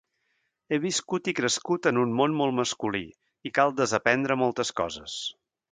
[0.75, 3.05] He viscut i crescut en un món molt masculí
[3.49, 5.23] i cal desaprendre moltes coses.